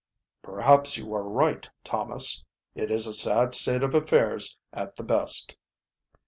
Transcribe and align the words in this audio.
"Perhaps 0.41 0.97
you 0.97 1.13
are 1.13 1.21
right, 1.21 1.69
Thomas. 1.83 2.43
It 2.73 2.89
is 2.89 3.05
a 3.05 3.13
sad 3.13 3.53
state 3.53 3.83
of 3.83 3.93
affairs 3.93 4.57
at 4.73 4.95
the 4.95 5.03
best." 5.03 5.55